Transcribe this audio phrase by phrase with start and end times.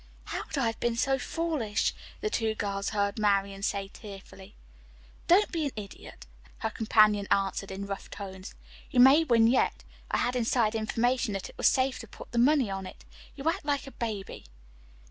[0.25, 4.55] "How could I have been so foolish!" the two girls heard Marian say tearfully.
[5.27, 6.25] "Don't be an idiot,"
[6.57, 8.55] her companion answered in rough tones.
[8.89, 9.83] "You may win yet.
[10.09, 13.05] I had inside information that it was safe to put the money on it.
[13.35, 14.45] You act like a baby."